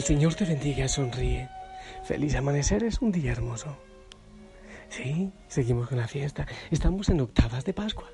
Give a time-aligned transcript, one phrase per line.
[0.00, 1.50] El Señor te bendiga, sonríe.
[2.04, 3.76] Feliz amanecer es un día hermoso.
[4.88, 6.46] Sí, seguimos con la fiesta.
[6.70, 8.08] Estamos en octavas de Pascua.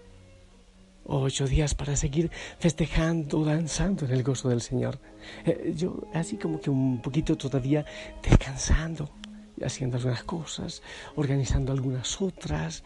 [1.04, 4.98] Ocho días para seguir festejando, danzando en el gozo del Señor.
[5.45, 7.87] Eh, yo así como que un poquito todavía
[8.20, 9.09] descansando,
[9.56, 10.82] y haciendo algunas cosas,
[11.14, 12.82] organizando algunas otras.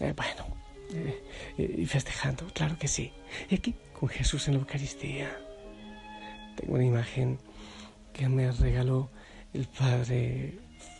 [0.00, 0.54] Eh, bueno,
[0.92, 3.10] eh, y festejando, claro que sí.
[3.48, 5.34] Y aquí con Jesús en la Eucaristía.
[6.56, 7.38] Tengo una imagen
[8.14, 9.10] que me regaló
[9.52, 10.58] el padre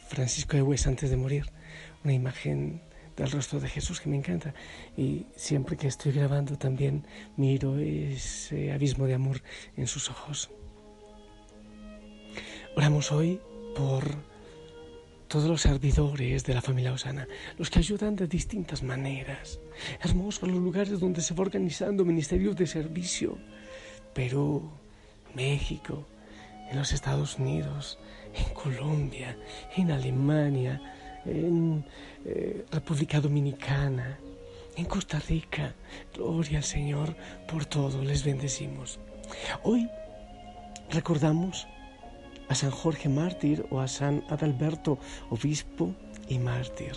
[0.08, 1.46] Francisco de Hues antes de morir,
[2.02, 2.82] una imagen
[3.16, 4.52] del rostro de Jesús que me encanta
[4.96, 7.06] y siempre que estoy grabando también
[7.36, 9.40] miro ese abismo de amor
[9.76, 10.50] en sus ojos.
[12.76, 13.40] Oramos hoy
[13.76, 14.04] por
[15.28, 19.60] todos los servidores de la familia Osana, los que ayudan de distintas maneras.
[20.02, 23.38] Hermosos los lugares donde se va organizando ministerios de servicio.
[24.12, 24.70] Perú,
[25.34, 26.06] México,
[26.70, 27.98] en los Estados Unidos,
[28.34, 29.36] en Colombia,
[29.76, 30.80] en Alemania,
[31.24, 31.84] en
[32.24, 34.18] eh, República Dominicana,
[34.76, 35.74] en Costa Rica.
[36.14, 37.14] Gloria al Señor
[37.46, 38.98] por todo, les bendecimos.
[39.62, 39.88] Hoy
[40.90, 41.66] recordamos
[42.48, 44.98] a San Jorge mártir o a San Adalberto,
[45.30, 45.94] obispo
[46.28, 46.92] y mártir.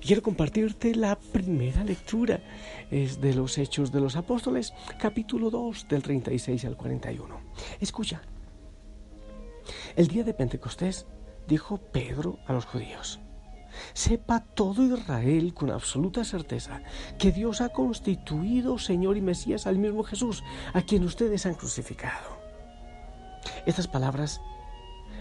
[0.00, 2.40] Quiero compartirte la primera lectura,
[2.90, 7.38] es de los Hechos de los Apóstoles, capítulo 2, del 36 al 41.
[7.80, 8.22] Escucha.
[9.96, 11.06] El día de Pentecostés
[11.46, 13.20] dijo Pedro a los judíos,
[13.92, 16.82] Sepa todo Israel con absoluta certeza
[17.18, 22.38] que Dios ha constituido Señor y Mesías al mismo Jesús, a quien ustedes han crucificado.
[23.66, 24.40] Estas palabras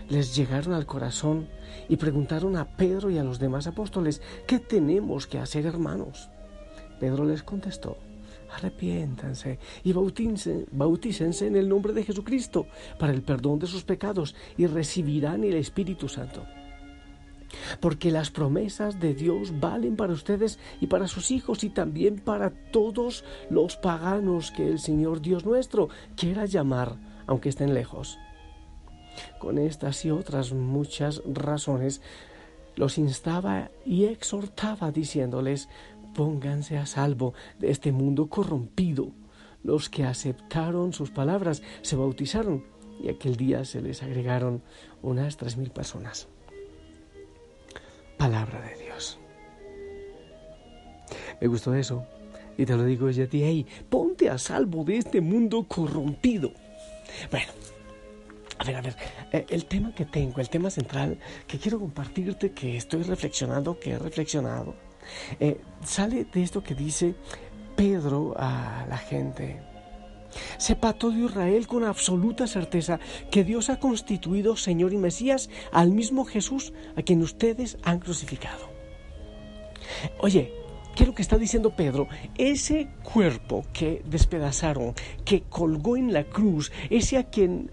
[0.09, 1.49] les llegaron al corazón
[1.89, 6.29] y preguntaron a Pedro y a los demás apóstoles, ¿qué tenemos que hacer hermanos?
[6.99, 7.97] Pedro les contestó,
[8.51, 12.67] arrepiéntanse y bautícense, en el nombre de Jesucristo
[12.99, 16.45] para el perdón de sus pecados y recibirán el Espíritu Santo.
[17.79, 22.49] Porque las promesas de Dios valen para ustedes y para sus hijos y también para
[22.49, 28.17] todos los paganos que el Señor Dios nuestro quiera llamar, aunque estén lejos.
[29.39, 32.01] Con estas y otras muchas razones,
[32.75, 35.67] los instaba y exhortaba diciéndoles,
[36.17, 39.11] pónganse a salvo de este mundo corrompido.
[39.63, 42.65] Los que aceptaron sus palabras se bautizaron
[42.99, 44.63] y aquel día se les agregaron
[45.03, 46.27] unas tres mil personas.
[48.17, 49.19] Palabra de Dios.
[51.39, 52.03] Me gustó eso
[52.57, 56.51] y te lo digo desde ti, hey, ponte a salvo de este mundo corrompido.
[57.29, 57.51] Bueno,
[58.57, 58.95] a ver, a ver,
[59.31, 63.91] eh, el tema que tengo, el tema central que quiero compartirte, que estoy reflexionando, que
[63.91, 64.86] he reflexionado,
[65.39, 67.15] eh, sale de esto que dice
[67.75, 69.61] Pedro a la gente.
[70.57, 72.99] Sepa todo Israel con absoluta certeza
[73.31, 78.69] que Dios ha constituido Señor y Mesías al mismo Jesús a quien ustedes han crucificado.
[80.19, 80.53] Oye,
[80.95, 82.07] ¿qué es lo que está diciendo Pedro?
[82.37, 84.93] Ese cuerpo que despedazaron,
[85.25, 87.71] que colgó en la cruz, ese a quien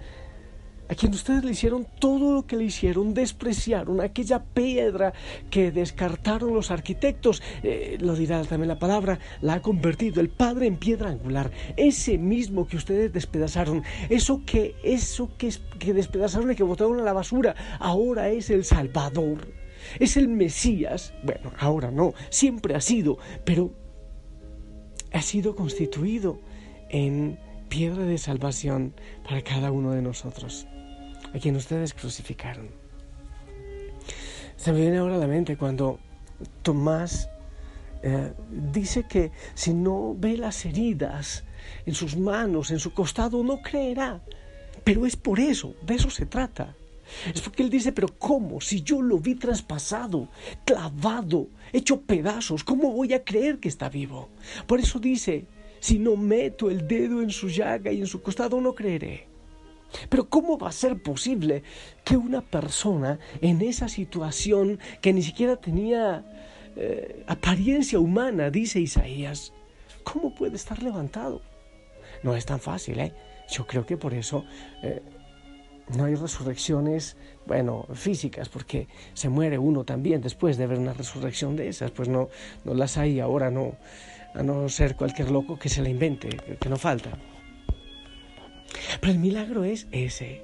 [0.94, 5.12] a quien ustedes le hicieron todo lo que le hicieron, despreciaron aquella piedra
[5.50, 10.68] que descartaron los arquitectos, eh, lo dirá también la palabra, la ha convertido el Padre
[10.68, 16.54] en piedra angular, ese mismo que ustedes despedazaron, eso que, eso que, que despedazaron y
[16.54, 19.48] que botaron a la basura, ahora es el Salvador,
[19.98, 23.72] es el Mesías, bueno, ahora no, siempre ha sido, pero
[25.12, 26.38] ha sido constituido
[26.88, 28.94] en piedra de salvación
[29.24, 30.68] para cada uno de nosotros
[31.34, 32.68] a quien ustedes crucificaron.
[34.56, 35.98] Se me viene ahora a la mente cuando
[36.62, 37.28] Tomás
[38.02, 41.44] eh, dice que si no ve las heridas
[41.84, 44.22] en sus manos, en su costado, no creerá.
[44.84, 46.74] Pero es por eso, de eso se trata.
[47.34, 48.60] Es porque él dice, pero ¿cómo?
[48.60, 50.28] Si yo lo vi traspasado,
[50.64, 54.30] clavado, hecho pedazos, ¿cómo voy a creer que está vivo?
[54.66, 55.46] Por eso dice,
[55.80, 59.33] si no meto el dedo en su llaga y en su costado, no creeré.
[60.08, 61.62] Pero ¿cómo va a ser posible
[62.04, 66.24] que una persona en esa situación que ni siquiera tenía
[66.76, 69.52] eh, apariencia humana, dice Isaías,
[70.02, 71.40] ¿cómo puede estar levantado?
[72.22, 73.12] No es tan fácil, ¿eh?
[73.48, 74.44] Yo creo que por eso
[74.82, 75.02] eh,
[75.96, 81.56] no hay resurrecciones, bueno, físicas, porque se muere uno también después de ver una resurrección
[81.56, 82.28] de esas, pues no,
[82.64, 83.76] no las hay ahora, no,
[84.34, 87.18] a no ser cualquier loco que se la invente, que no falta.
[89.00, 90.42] Pero el milagro es ese,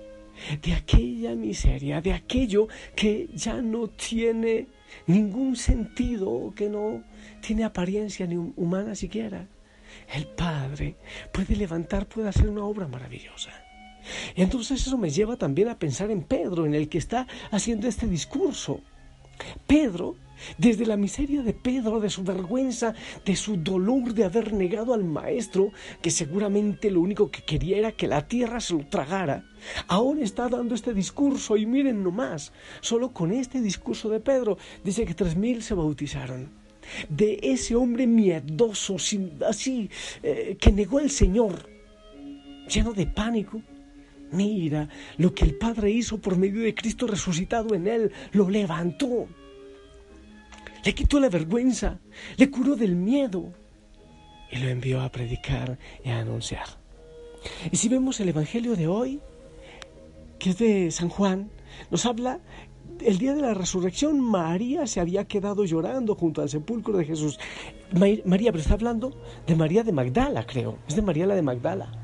[0.62, 4.66] de aquella miseria, de aquello que ya no tiene
[5.06, 7.02] ningún sentido, que no
[7.40, 9.46] tiene apariencia ni humana siquiera.
[10.14, 10.96] El Padre
[11.32, 13.50] puede levantar, puede hacer una obra maravillosa.
[14.34, 17.86] Y entonces eso me lleva también a pensar en Pedro, en el que está haciendo
[17.86, 18.80] este discurso.
[19.66, 20.16] Pedro,
[20.58, 22.94] desde la miseria de Pedro, de su vergüenza,
[23.24, 27.92] de su dolor de haber negado al maestro, que seguramente lo único que quería era
[27.92, 29.44] que la tierra se lo tragara,
[29.86, 35.04] ahora está dando este discurso y miren nomás, solo con este discurso de Pedro dice
[35.04, 36.48] que tres mil se bautizaron.
[37.08, 38.96] De ese hombre miedoso,
[39.46, 39.90] así,
[40.22, 41.68] eh, que negó al Señor,
[42.68, 43.62] lleno de pánico,
[44.32, 44.88] Mira
[45.18, 48.12] lo que el Padre hizo por medio de Cristo resucitado en él.
[48.32, 49.28] Lo levantó.
[50.84, 51.98] Le quitó la vergüenza.
[52.36, 53.52] Le curó del miedo.
[54.50, 56.66] Y lo envió a predicar y a anunciar.
[57.70, 59.20] Y si vemos el Evangelio de hoy,
[60.38, 61.50] que es de San Juan,
[61.90, 62.40] nos habla
[63.04, 67.38] el día de la resurrección María se había quedado llorando junto al sepulcro de Jesús.
[67.92, 69.12] María, pero está hablando
[69.46, 70.78] de María de Magdala, creo.
[70.88, 71.99] Es de María la de Magdala.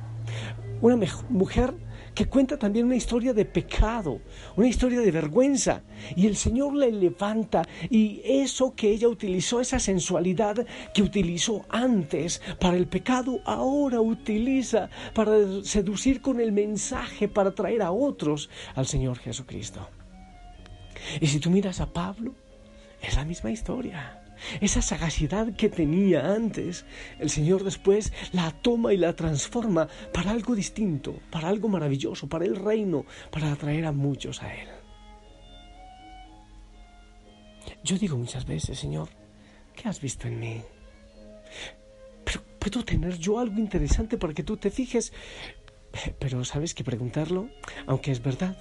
[0.81, 0.97] Una
[1.29, 1.75] mujer
[2.17, 4.21] que cuenta también una historia de pecado,
[4.57, 5.83] una historia de vergüenza.
[6.17, 12.41] Y el Señor la levanta y eso que ella utilizó, esa sensualidad que utilizó antes
[12.59, 18.87] para el pecado, ahora utiliza para seducir con el mensaje, para traer a otros al
[18.87, 19.87] Señor Jesucristo.
[21.21, 22.35] Y si tú miras a Pablo,
[23.03, 24.26] es la misma historia.
[24.61, 26.85] Esa sagacidad que tenía antes,
[27.19, 32.45] el Señor después la toma y la transforma para algo distinto, para algo maravilloso, para
[32.45, 34.69] el reino, para atraer a muchos a Él.
[37.83, 39.09] Yo digo muchas veces, Señor,
[39.75, 40.63] ¿qué has visto en mí?
[42.25, 45.13] Pero puedo tener yo algo interesante para que tú te fijes.
[46.19, 47.49] Pero sabes que preguntarlo,
[47.87, 48.57] aunque es verdad,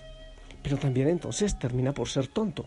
[0.61, 2.65] pero también entonces termina por ser tonto.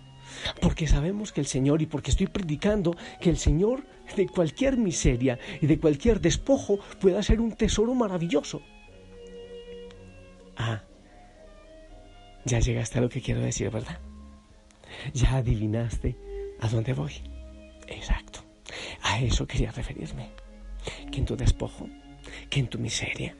[0.61, 3.85] Porque sabemos que el Señor, y porque estoy predicando, que el Señor
[4.17, 8.63] de cualquier miseria y de cualquier despojo pueda ser un tesoro maravilloso.
[10.57, 10.83] Ah,
[12.45, 13.99] ya llegaste a lo que quiero decir, ¿verdad?
[15.13, 16.17] Ya adivinaste
[16.61, 17.13] a dónde voy.
[17.87, 18.41] Exacto.
[19.03, 20.31] A eso quería referirme.
[21.13, 21.89] Que en tu despojo,
[22.49, 23.37] que en tu miseria,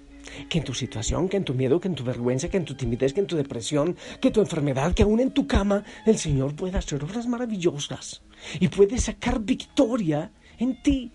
[0.49, 2.75] que en tu situación, que en tu miedo, que en tu vergüenza, que en tu
[2.75, 6.55] timidez, que en tu depresión, que tu enfermedad, que aún en tu cama, el Señor
[6.55, 8.23] puede hacer obras maravillosas
[8.61, 11.13] y puede sacar victoria en ti.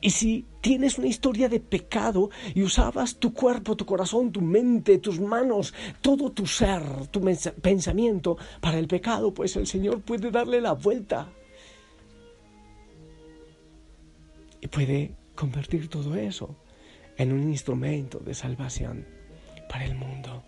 [0.00, 4.98] Y si tienes una historia de pecado y usabas tu cuerpo, tu corazón, tu mente,
[4.98, 7.20] tus manos, todo tu ser, tu
[7.60, 11.28] pensamiento para el pecado, pues el Señor puede darle la vuelta.
[14.60, 16.56] Y puede convertir todo eso
[17.16, 19.06] en un instrumento de salvación
[19.68, 20.42] para el mundo.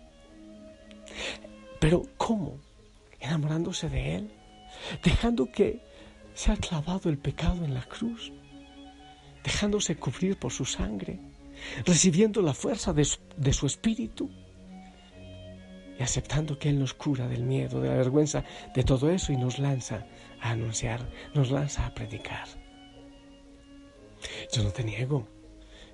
[1.79, 2.59] Pero ¿cómo?
[3.19, 4.31] Enamorándose de Él,
[5.03, 5.81] dejando que
[6.33, 8.31] se ha clavado el pecado en la cruz,
[9.43, 11.19] dejándose cubrir por su sangre,
[11.85, 14.29] recibiendo la fuerza de su, de su espíritu
[15.99, 18.43] y aceptando que Él nos cura del miedo, de la vergüenza,
[18.75, 20.05] de todo eso y nos lanza
[20.41, 22.47] a anunciar, nos lanza a predicar.
[24.51, 25.27] Yo no te niego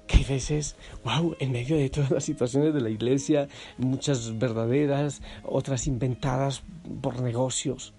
[0.07, 5.21] que hay veces, wow, en medio de todas las situaciones de la iglesia, muchas verdaderas,
[5.43, 6.63] otras inventadas
[7.01, 7.93] por negocios.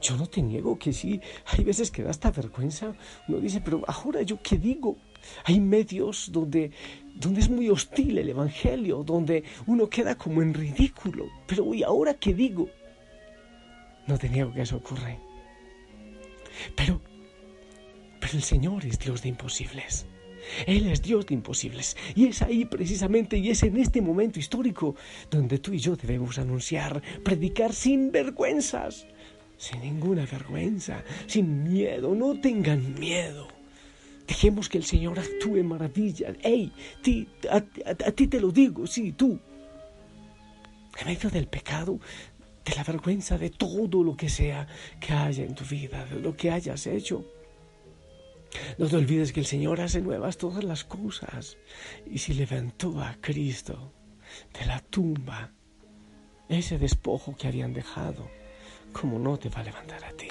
[0.00, 2.94] Yo no te niego que sí, hay veces que da esta vergüenza.
[3.28, 4.96] Uno dice, pero ahora yo qué digo.
[5.44, 6.70] Hay medios donde,
[7.14, 11.26] donde es muy hostil el Evangelio, donde uno queda como en ridículo.
[11.46, 12.68] Pero ¿y ahora qué digo?
[14.06, 15.18] No te niego que eso ocurre.
[16.76, 17.00] Pero,
[18.20, 20.06] pero el Señor es Dios de imposibles.
[20.66, 21.96] Él es Dios de imposibles.
[22.14, 24.96] Y es ahí precisamente, y es en este momento histórico,
[25.30, 29.06] donde tú y yo debemos anunciar, predicar sin vergüenzas,
[29.56, 32.14] sin ninguna vergüenza, sin miedo.
[32.14, 33.48] No tengan miedo.
[34.26, 36.34] Dejemos que el Señor actúe maravilla.
[36.42, 36.72] ¡Ey!
[37.50, 39.38] a, a ti te lo digo, sí, tú.
[40.98, 42.00] En medio del pecado,
[42.64, 44.66] de la vergüenza, de todo lo que sea
[44.98, 47.24] que haya en tu vida, de lo que hayas hecho.
[48.78, 51.56] No te olvides que el Señor hace nuevas todas las cosas.
[52.10, 53.92] Y si levantó a Cristo
[54.58, 55.52] de la tumba,
[56.48, 58.30] ese despojo que habían dejado,
[58.92, 60.28] ¿cómo no te va a levantar a ti?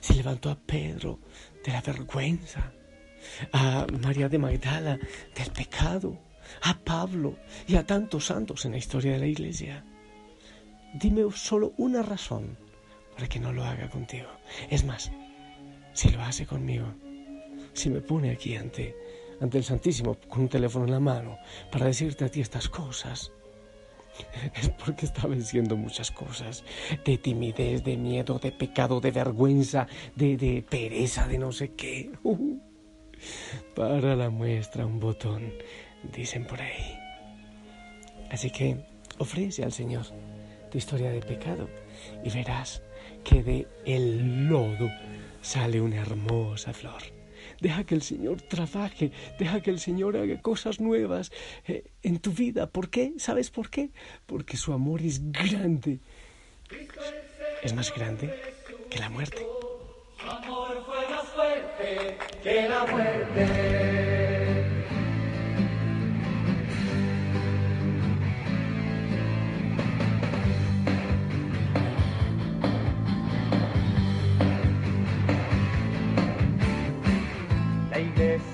[0.00, 1.20] Si levantó a Pedro
[1.64, 2.72] de la vergüenza,
[3.52, 4.98] a María de Magdala
[5.34, 6.18] del pecado,
[6.62, 7.36] a Pablo
[7.66, 9.84] y a tantos santos en la historia de la iglesia.
[10.94, 12.56] Dime solo una razón
[13.14, 14.28] para que no lo haga contigo.
[14.70, 15.10] Es más,
[15.92, 16.86] si lo hace conmigo,
[17.76, 18.96] si me pone aquí ante,
[19.40, 21.38] ante el Santísimo con un teléfono en la mano
[21.70, 23.32] para decirte a ti estas cosas,
[24.54, 26.64] es porque está venciendo muchas cosas,
[27.04, 32.10] de timidez, de miedo, de pecado, de vergüenza, de, pereza, de no sé qué.
[33.74, 35.52] para la muestra un botón,
[36.14, 36.98] dicen por ahí.
[38.30, 38.84] Así que
[39.18, 40.06] ofrece al Señor
[40.70, 41.68] tu historia de pecado
[42.24, 42.82] y verás
[43.22, 44.90] que de el lodo
[45.40, 47.15] sale una hermosa flor.
[47.60, 51.32] Deja que el Señor trabaje, deja que el Señor haga cosas nuevas
[51.66, 52.66] eh, en tu vida.
[52.68, 53.12] ¿Por qué?
[53.18, 53.90] ¿Sabes por qué?
[54.26, 56.00] Porque su amor es grande.
[57.62, 58.34] Es más grande
[58.90, 59.46] que la muerte.
[60.20, 64.15] Amor fue más fuerte que la muerte.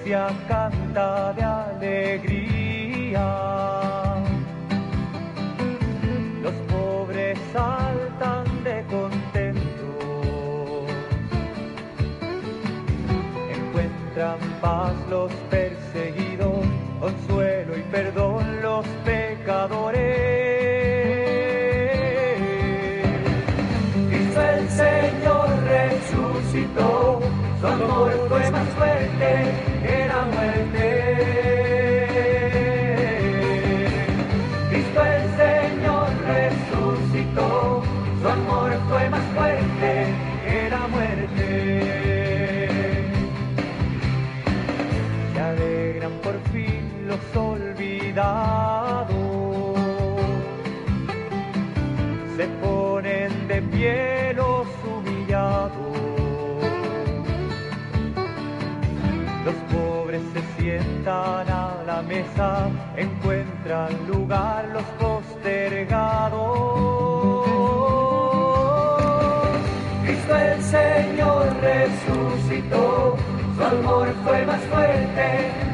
[0.03, 3.27] Iglesia canta de alegría.
[6.43, 9.63] Los pobres saltan de contentos.
[13.55, 16.67] Encuentran paz los perseguidos,
[17.01, 20.03] consuelo y perdón los pecadores.
[24.09, 27.21] Cristo el Señor resucitó,
[27.61, 28.12] su amor
[47.37, 49.17] olvidados,
[52.37, 55.73] se ponen de pie los humillados.
[59.45, 66.53] Los pobres se sientan a la mesa, encuentran lugar los postergados.
[70.05, 73.17] Cristo el Señor resucitó,
[73.57, 75.72] su amor fue más fuerte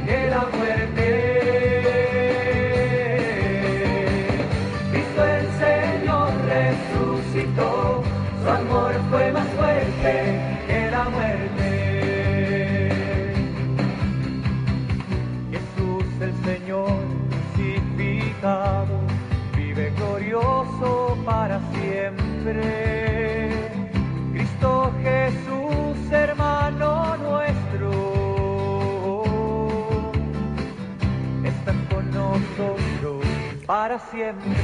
[33.89, 34.55] para siempre.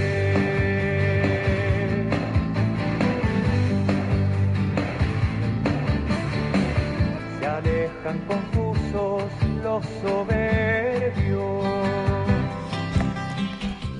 [7.40, 9.23] Se alejan confusos
[9.62, 11.64] los soberbios.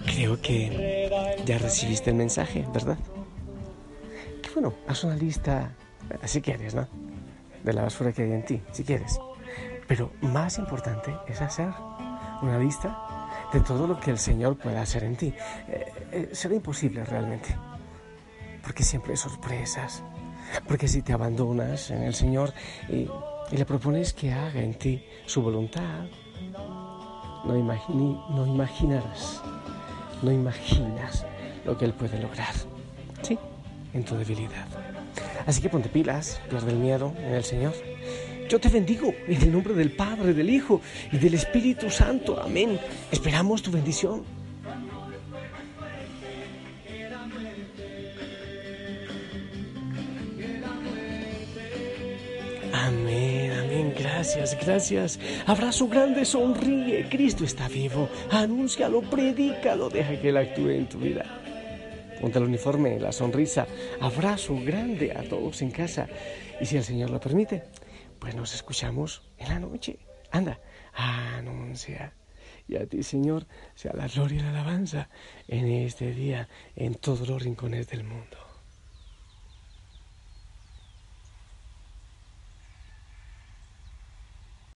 [0.05, 1.09] Creo que
[1.47, 2.99] ya recibiste el mensaje, ¿verdad?
[4.53, 5.73] Bueno, haz una lista,
[6.25, 6.87] si quieres, ¿no?
[7.63, 9.19] De la basura que hay en ti, si quieres.
[9.89, 11.71] Pero más importante es hacer
[12.43, 13.04] una lista
[13.55, 15.33] de todo lo que el Señor pueda hacer en ti.
[15.69, 17.57] Eh, eh, será imposible realmente,
[18.63, 20.03] porque siempre hay sorpresas.
[20.69, 22.53] Porque si te abandonas en el Señor
[22.89, 23.09] y,
[23.51, 26.07] le propones que haga en ti su voluntad,
[27.45, 29.43] no, imagini- no imaginarás,
[30.23, 31.25] no imaginas
[31.65, 32.55] lo que Él puede lograr.
[33.23, 33.39] Sí,
[33.93, 34.67] en tu debilidad.
[35.47, 37.75] Así que ponte pilas, pierde el miedo en el Señor.
[38.55, 40.81] Yo te bendigo en el nombre del Padre, del Hijo
[41.11, 42.41] y del Espíritu Santo.
[42.41, 42.79] Amén.
[43.11, 44.23] Esperamos tu bendición.
[52.73, 55.19] Amén, amén, gracias, gracias.
[55.47, 58.09] Abrazo grande, sonríe, Cristo está vivo.
[58.31, 61.25] Anúncialo, predícalo, deja que Él actúe en tu vida.
[62.21, 63.67] Ponte el uniforme, la sonrisa,
[64.01, 66.07] abrazo grande a todos en casa.
[66.61, 67.65] Y si el Señor lo permite,
[68.19, 69.99] pues nos escuchamos en la noche.
[70.31, 70.61] Anda,
[70.93, 72.15] anuncia.
[72.67, 75.09] Y a ti, Señor, sea la gloria y la alabanza
[75.49, 78.44] en este día, en todos los rincones del mundo.